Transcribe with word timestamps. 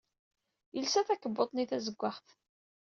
Yelsa 0.75 1.01
takebbuḍt-nni 1.07 1.65
tazewwaɣt. 1.69 2.27